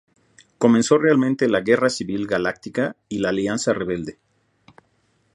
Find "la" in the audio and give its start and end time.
1.47-1.61, 3.19-3.29